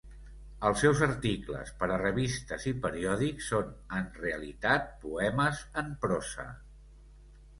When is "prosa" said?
6.07-6.47